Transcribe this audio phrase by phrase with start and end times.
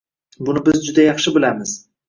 [0.47, 1.79] Buni biz juda yaxshi bilamiz.